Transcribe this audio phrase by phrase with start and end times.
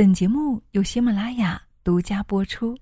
[0.00, 2.74] 本节目由喜马拉雅独家播出。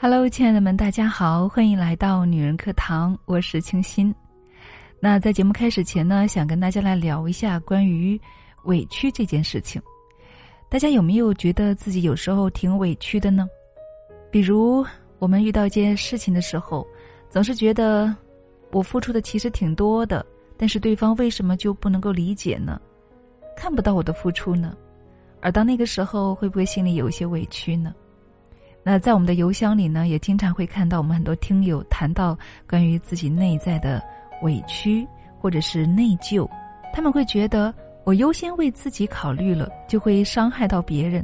[0.00, 4.14] Hello，亲爱的们，大家好，欢迎来到女人课堂，我是清新。
[4.98, 8.18] 那在节目开始前呢，想跟大家来聊一下关于
[8.64, 9.82] 委屈这件事情。
[10.70, 13.46] 大家有没有觉得自己有时候挺委屈的呢？
[14.30, 14.82] 比如
[15.18, 16.86] 我们遇到一件事情的时候，
[17.30, 18.14] 总是觉得
[18.70, 20.24] 我付出的其实挺多的，
[20.58, 22.78] 但是对方为什么就不能够理解呢？
[23.56, 24.76] 看不到我的付出呢？
[25.40, 27.94] 而到那个时候，会不会心里有一些委屈呢？
[28.82, 32.36] 那在我们的邮箱里呢，也经常会看到我们很多听友谈到
[32.68, 34.02] 关于自己内在的
[34.42, 35.06] 委屈
[35.38, 36.46] 或者是内疚，
[36.92, 37.72] 他们会觉得。
[38.02, 41.22] 我优先为自己考虑了，就会伤害到别人，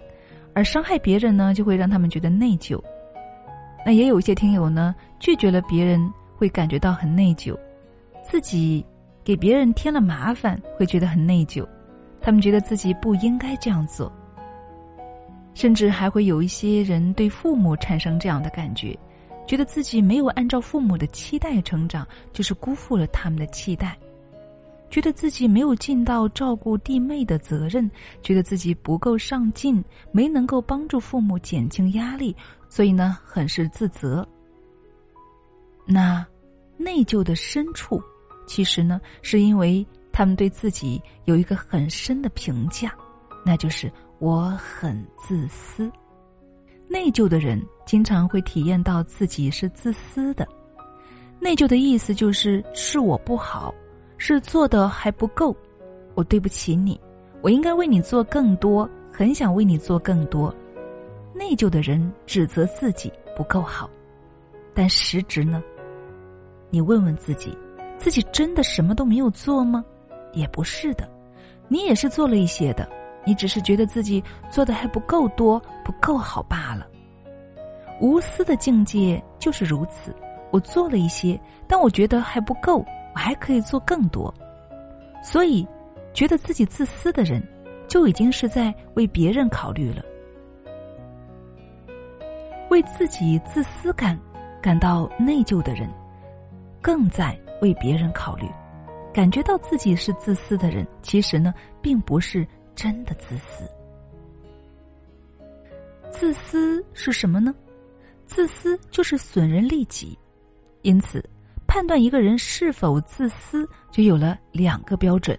[0.52, 2.78] 而伤害别人呢，就会让他们觉得内疚。
[3.86, 7.56] 那也有一些听友呢，拒绝了别人，会感觉到很内疚，
[8.20, 8.84] 自己
[9.22, 11.64] 给别人添了麻烦，会觉得很内疚。
[12.20, 14.12] 他们觉得自己不应该这样做，
[15.54, 18.98] 甚至还会有一些人对父母产生这样的感觉，
[19.46, 23.96] 觉得自己没有按照父母的期待成长，就是辜负了他们的期待。
[24.88, 27.88] 觉得自己没有尽到照顾弟妹的责任，
[28.22, 32.34] 觉得自己不够上进，没能够帮助父母减轻压力，
[32.68, 34.26] 所以呢，很是自责。
[35.84, 36.26] 那
[36.76, 38.02] 内疚的深处，
[38.46, 42.94] 其实呢，是因为他们对自己有一个很深的评价，
[43.44, 45.90] 那就是我很自私。
[46.88, 50.46] 内疚的人经常会体验到自己是自私的。
[51.40, 53.74] 内疚的意思就是是我不好。
[54.18, 55.54] 是做的还不够，
[56.14, 56.98] 我对不起你，
[57.42, 60.54] 我应该为你做更多，很想为你做更多。
[61.36, 63.90] 内疚的人指责自己不够好，
[64.74, 65.62] 但实质呢？
[66.70, 67.56] 你问问自己，
[67.98, 69.84] 自己真的什么都没有做吗？
[70.32, 71.08] 也不是的，
[71.68, 72.88] 你也是做了一些的，
[73.24, 76.86] 你只是觉得自己做的还不够多，不够好罢了。
[78.00, 80.14] 无私的境界就是如此，
[80.50, 82.84] 我做了一些，但我觉得还不够。
[83.14, 84.32] 我还可以做更多，
[85.22, 85.66] 所以，
[86.12, 87.42] 觉得自己自私的人，
[87.88, 90.04] 就已经是在为别人考虑了。
[92.70, 94.18] 为自己自私感
[94.60, 95.90] 感到内疚的人，
[96.82, 98.48] 更在为别人考虑。
[99.12, 103.64] 感觉到自己是自私的人，其实呢，并不是真的自私。
[106.10, 107.54] 自私是什么呢？
[108.26, 110.18] 自私就是损人利己，
[110.82, 111.24] 因此。
[111.68, 115.38] 判断一个人是否自私，就有了两个标准：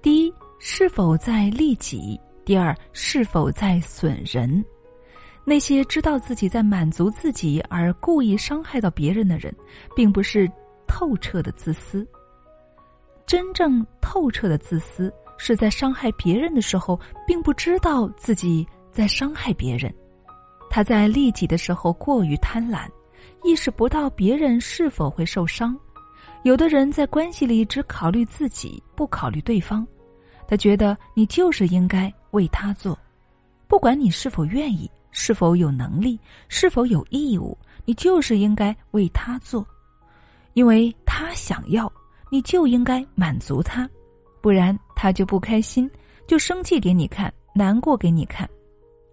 [0.00, 4.64] 第一，是否在利己；第二，是否在损人。
[5.44, 9.54] 那些知道自己在满足自己而故意伤害到别人的人，
[9.94, 10.50] 并不是
[10.86, 12.06] 透彻的自私。
[13.26, 19.92] 真正透彻的自私，是在伤害别人的时候，并不知道自己在伤害别人。
[20.70, 22.86] 他在利己的时候过于贪婪。
[23.42, 25.78] 意识不到别人是否会受伤，
[26.44, 29.86] 有的人在关系里只考虑自己，不考虑对方。
[30.48, 32.98] 他觉得你就是应该为他做，
[33.68, 36.18] 不管你是否愿意，是否有能力，
[36.48, 39.64] 是否有义务，你就是应该为他做，
[40.54, 41.90] 因为他想要，
[42.30, 43.88] 你就应该满足他，
[44.42, 45.88] 不然他就不开心，
[46.26, 48.48] 就生气给你看，难过给你看。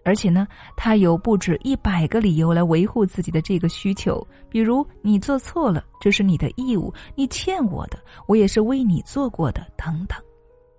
[0.04, 7.96] 而且呢，他有不止一百个理由来维护自己的这个需求，比如你做错了，这是你的义务，你欠我的，
[8.26, 10.18] 我也是为你做过的，等等。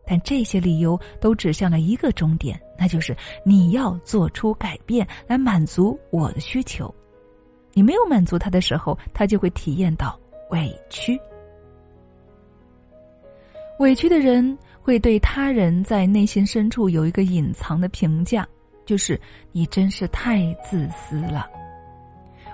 [0.06, 3.16] 但这些理由都指向了一个终点，那就是
[3.46, 6.94] 你要做出改变来满足我的需求。
[7.74, 10.20] 你没有满足他的时候，他就会体验到
[10.52, 11.20] 委屈。
[13.80, 18.48] 委屈的人会对他人在内心深处有一个隐藏的评价。
[18.86, 19.18] 就是
[19.54, 21.48] 你真是太自私了，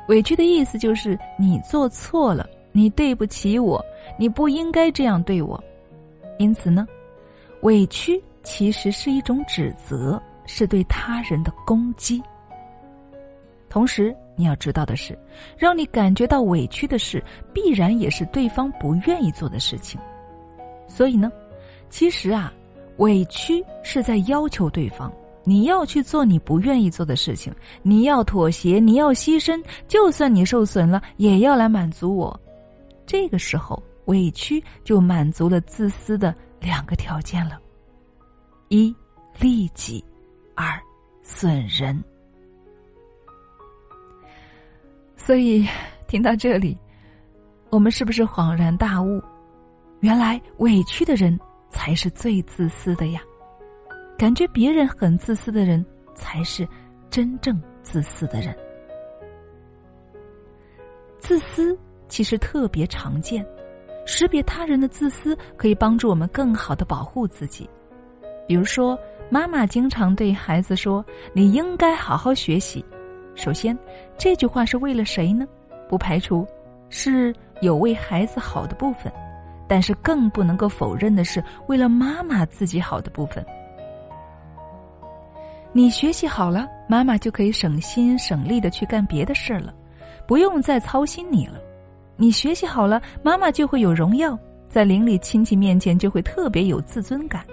[0.10, 3.84] 委屈的意思就是你做错了，你对不起我，
[4.16, 5.60] 你不应该这样对我。
[6.38, 6.88] 因此呢，
[7.62, 12.22] 委屈其实是一种指责，是对他人的攻击。
[13.70, 15.18] 同时，你要知道的是，
[15.58, 17.24] 让你感觉到委屈的事，
[17.54, 20.00] 必然也是对方不愿意做的事情。
[20.88, 21.32] 所以呢，
[21.90, 22.52] 其实啊，
[22.98, 25.12] 委屈是在要求对方。
[25.44, 27.52] 你要去做你不愿意做的事情，
[27.82, 32.40] 你要妥协，你要牺牲，就算你受损了，也要来满足我。
[33.06, 37.60] 这个时候，委屈就满足了自私的两个条件了：
[38.68, 38.96] 一
[39.40, 40.04] 利己，
[40.56, 40.80] 二
[41.24, 42.04] 损人。
[45.16, 45.68] 所以，
[46.08, 46.78] 听到这里，
[47.70, 49.22] 我们是不是恍然大悟？
[50.00, 51.38] 原来委屈的人
[51.70, 53.22] 才是最自私的呀！
[54.18, 55.86] 感觉别人很自私的人，
[56.16, 56.68] 才是
[57.10, 58.56] 真正自私的人。
[61.20, 61.78] 自私
[62.08, 63.46] 其实特别常见，
[64.12, 67.70] 识别他人的自私可以帮助我们更好的保护自己。
[68.48, 68.98] 比如说，
[69.30, 72.84] 妈妈经常对孩子说：“你应该好好学习。”
[73.36, 73.78] 首先，
[74.18, 75.48] 这句话是为了谁呢？
[75.88, 76.44] 不排除
[76.90, 79.14] 是有为孩子好的部分，
[79.68, 83.46] 但是更不能够否认的是为了妈妈自己好的部分。
[85.72, 89.72] 你学习好了，妈妈就可以省心省力的去干别的事了，
[90.28, 91.62] 不用再操心你了。
[92.22, 94.38] 你学习好了，妈妈就会有荣耀，
[94.68, 97.46] 在邻里亲戚面前就会特别有自尊感。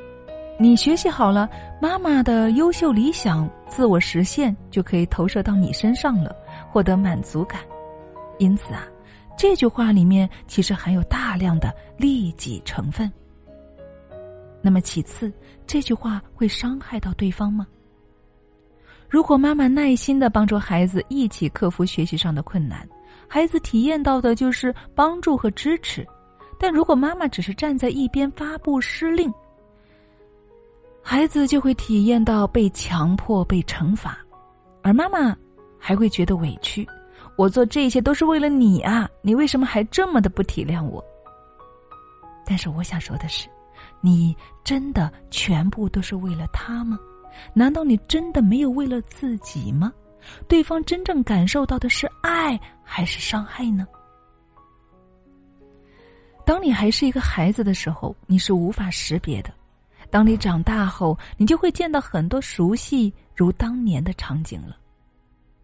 [0.58, 1.48] 你学习好了，
[1.80, 6.34] 妈妈的优秀理想、自我实现就可以投射到你身上了，
[6.72, 7.60] 获得满足感。
[8.40, 8.84] 因此啊，
[9.38, 13.08] 这句话里面其实含有大量的利己成分。
[14.60, 15.32] 那么其次，
[15.64, 17.64] 这句话会伤害到对方吗？
[19.08, 22.84] 如果妈妈耐心的帮助孩子一起克服学习上的困难，
[23.28, 26.02] 孩子体验到的就是帮助和支持；
[26.58, 29.32] 但如果妈妈只是站在一边发布施令，
[31.02, 34.18] 孩子就会体验到被强迫、被惩罚，
[34.82, 35.36] 而妈妈
[35.78, 36.86] 还会觉得委屈。
[37.36, 41.04] 我做这些都是为了你啊，你为什么还这么的不体谅我？
[42.46, 43.48] 但是我想说的是，
[44.00, 44.34] 你
[44.64, 46.98] 真的全部都是为了他吗？
[47.52, 49.92] 难道你真的没有为了自己吗？
[50.48, 53.86] 对方真正感受到的是爱还是伤害呢？
[56.44, 59.52] 当你还是一个孩子的时候，你是无法识别的。
[60.10, 64.76] 当你长大后，你就会见到很多熟悉如当年的场景了。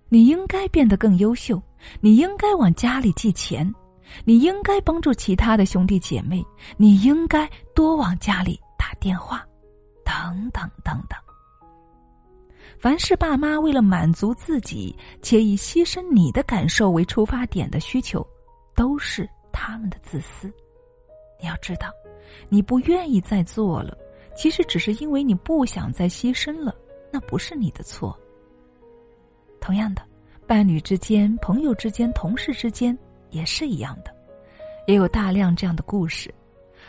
[0.09, 1.63] 你应该变得更优秀，
[2.01, 3.73] 你应该往家里寄钱，
[4.25, 6.45] 你应该帮助其他的兄弟姐妹，
[6.77, 9.47] 你应该多往家里打电话，
[10.05, 11.19] 等等等等。
[12.83, 14.93] 凡是爸妈为了满足自己
[15.23, 18.27] 且以牺牲你的感受为出发点的需求，
[18.75, 20.53] 都是他们的自私。
[21.41, 21.93] 你要知道，
[22.49, 23.97] 你不愿意再做了。
[24.35, 26.75] 其实只是因为你不想再牺牲了，
[27.13, 28.19] 那不是你的错。
[29.61, 30.03] 同样的，
[30.45, 32.99] 伴侣之间、朋友之间、同事之间
[33.31, 34.13] 也是一样的，
[34.89, 36.35] 也有大量这样的故事。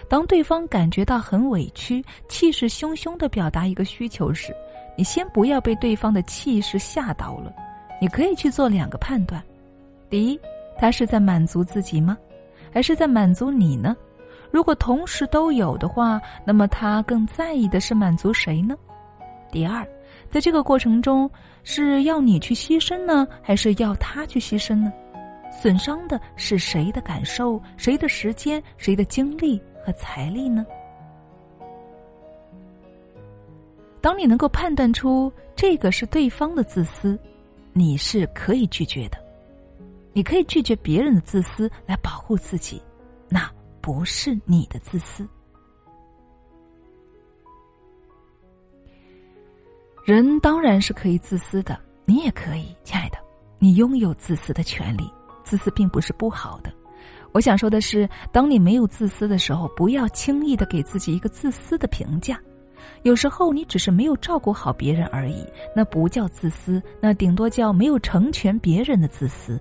[0.09, 4.55] 当对方感觉到很委屈、气势汹汹的表达一个需求时，
[4.95, 7.53] 你先不要被对方的气势吓到了。
[8.01, 9.41] 你可以去做两个判断：
[10.09, 10.39] 第一，
[10.77, 12.17] 他是在满足自己吗？
[12.71, 13.95] 还是在满足你呢？
[14.51, 18.75] 如果同时都有的话，那么他更在意的是满足谁呢？
[19.51, 19.87] 第二，
[20.29, 21.29] 在这个过程中，
[21.63, 24.91] 是要你去牺牲呢，还是要他去牺牲呢？
[25.51, 30.65] 损伤的是谁的感受、谁的时间、谁的精力和财力呢？
[34.03, 37.17] 当你能够判断出这个是对方的自私，
[37.71, 39.17] 你是可以拒绝的，
[40.11, 42.81] 你可以拒绝别人的自私来保护自己，
[43.29, 43.49] 那。
[43.81, 45.27] 不是你的自私，
[50.05, 53.17] 人当然是可以自私的，你也可以，亲爱的，
[53.59, 55.03] 你拥有自私的权利。
[55.43, 56.73] 自私并不是不好的。
[57.33, 62.39] 我想说的是，当你没有自私的时候，不要轻易的给自己一个自私的评价。
[63.03, 69.59] 有时候你只是没有照顾好别人而已，那不叫自私，那顶多叫没有成全别人的自私。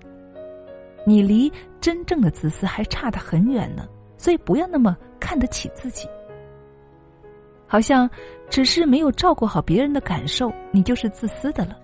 [1.05, 1.51] 你离
[1.81, 3.87] 真正的自私还差得很远呢。
[4.15, 6.07] 所以不要那么看得起自己，
[7.67, 8.09] 好像
[8.49, 11.77] 只是没有照顾好别人的感受，你就是自私的了。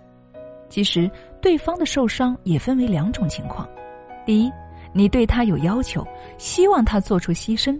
[0.69, 3.67] 其实对方的受伤也分为两种情况：
[4.25, 4.49] 第一，
[4.93, 7.77] 你对他有要求，希望他做出牺牲，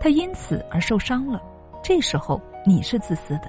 [0.00, 1.42] 他因此而受伤了，
[1.82, 3.48] 这时候你是自私的；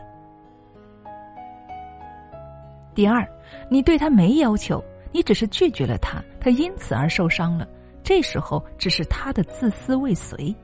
[2.93, 3.27] 第二，
[3.69, 7.67] 你对他没要求，你只是拒绝了他，他因此而受伤了。
[8.03, 10.55] 这时候只是他的自私未遂，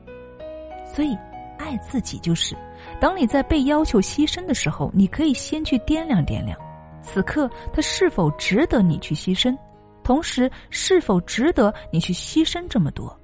[0.84, 1.16] 所以
[1.58, 2.56] 爱自己就是，
[3.00, 6.56] 当你在被要求牺牲的时候，你可以先去掂量掂量，
[7.02, 9.56] 此刻他是否值得你去牺牲，
[10.04, 13.18] 同时是否值得你去牺牲这么多。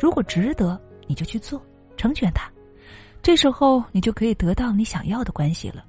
[0.00, 1.62] 如果值得，你就去做，
[1.96, 2.50] 成全他，
[3.26, 5.84] 这时候你就可以得到你想要的关系了。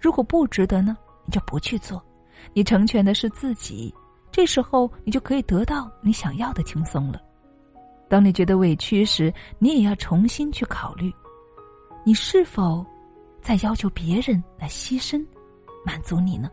[0.00, 2.02] 如果不值得呢，你就不去做，
[2.54, 3.94] 你成全的是自己。
[4.32, 7.20] 这时候，你就可以得到你想要的轻松了。
[8.08, 11.12] 当你觉得委屈时，你也要重新去考虑，
[12.04, 12.82] 你是否
[13.42, 15.22] 在要求别人来牺牲、
[15.84, 16.50] 满足你呢？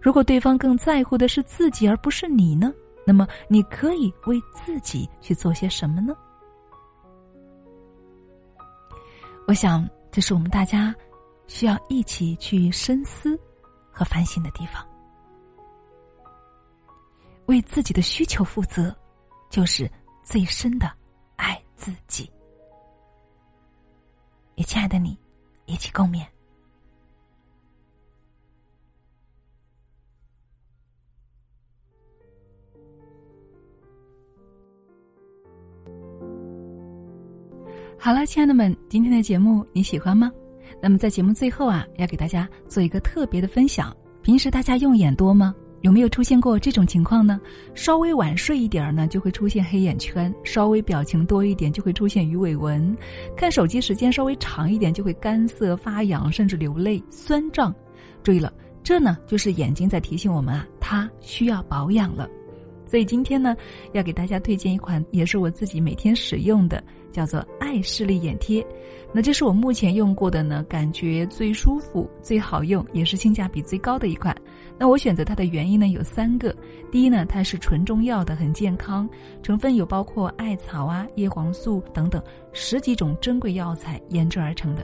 [0.00, 2.72] 如果对方更在乎的是自己而不是你呢？
[3.04, 6.14] 那么你可以为自己去做些什么呢？
[9.52, 10.96] 我想，这是我们大家
[11.46, 13.38] 需要一起去深思
[13.90, 14.82] 和反省的地方。
[17.44, 18.96] 为自己的需求负责，
[19.50, 19.86] 就是
[20.22, 20.90] 最深的
[21.36, 22.32] 爱自己。
[24.54, 25.18] 与亲爱的你
[25.66, 26.26] 一起共勉。
[38.04, 40.28] 好了，亲爱的们，今天的节目你喜欢吗？
[40.82, 43.96] 那么在节目最后啊，要给大家做一个特别的分享。
[44.22, 45.54] 平时大家用眼多吗？
[45.82, 47.40] 有没有出现过这种情况呢？
[47.76, 52.92] 稍微晚睡一点儿呢，就会出现黑眼圈；稍微表情多一点，就会出现鱼尾纹；
[53.36, 57.72] 看手机时间稍微长一点，就会干涩发痒，甚至流泪、酸胀。
[58.24, 62.28] 注意了，这呢就是眼睛在提醒我们啊，它需要保养了。
[62.92, 63.56] 所以今天呢，
[63.92, 66.84] 要给大家推荐一款，也是我自己每天使用的。
[67.10, 68.66] 叫做爱视力眼贴，
[69.12, 74.34] 那这是我目前用过的呢，感觉最舒服、最好用，也是性价比最高的一款。
[74.78, 76.54] 那我选择它的原因呢有三个：
[76.90, 79.08] 第一呢，它是纯中药的，很健康，
[79.42, 82.22] 成分有包括艾草啊、叶黄素等等
[82.52, 84.82] 十几种珍贵药材研制而成的；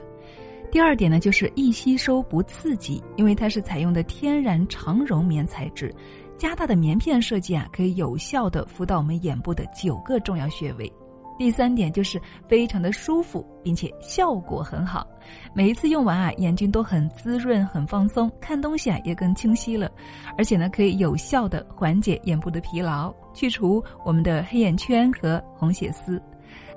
[0.71, 5.91] 第二点呢，就是易吸收不刺激，因为它是采用的天然长绒棉材质，
[6.39, 10.91] 加大的棉片设计啊，可以有效的敷到我们眼部的九个重要穴位。
[11.37, 15.05] 第三点就是非常的舒服，并且效果很好。
[15.53, 19.91] 每一次用完啊，眼睛都很滋润、很放松，看东西啊也更清晰了。
[20.37, 26.21] 而且呢，可以有效的缓解眼部的疲劳，去除我们的黑眼圈和红血丝。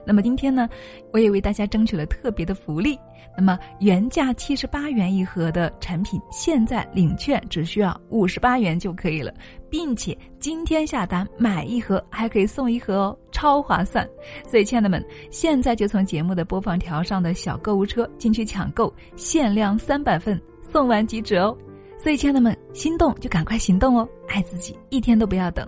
[0.04, 0.68] 那么今天呢，
[1.12, 2.99] 我也为大家争取了特别的福利。
[3.35, 9.32] 那么原价七十八元一盒的产品，现在领券只需要五十八元就可以了，
[9.71, 14.06] 并且今天下单买一盒还可以送一盒哦，超划算！
[14.47, 20.38] 所以亲爱的们，现在就从节目的播放条上的小购物车进去抢购，限量三百份，
[20.71, 21.56] 送完即止哦！
[21.97, 25.66] 所以亲爱的们，心动就赶快行动哦，爱自己一天都不要等。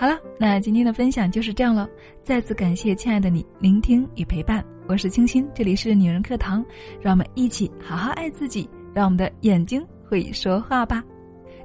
[0.00, 1.88] 好了，那今天的分享就是这样了。
[2.22, 6.64] 再次感谢亲爱的你聆听与陪伴，我是清新，这里是女人课堂，
[7.00, 11.02] 让我们一起好好爱自己，让我们的眼睛会说话吧。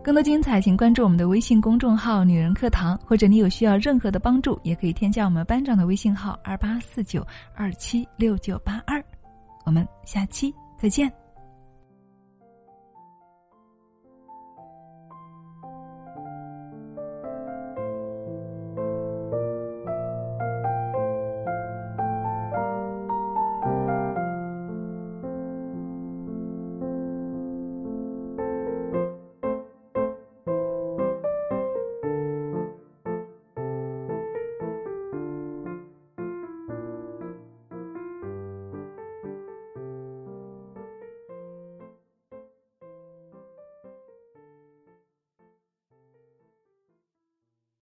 [0.04, 7.24] 更多精彩，请关注我们的微信公众号“女人课堂”，或者你有需要任何的帮助，也可以添加我们班长的微信号二八四九
[7.54, 9.00] 二七六九八二。
[9.64, 11.23] 我们下期再见。